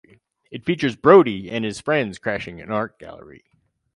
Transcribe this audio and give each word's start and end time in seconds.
It 0.49 0.65
features 0.65 0.95
Brody 0.95 1.47
and 1.51 1.63
his 1.63 1.79
friends 1.79 2.17
crashing 2.17 2.59
an 2.59 2.71
art 2.71 2.97
gallery. 2.97 3.43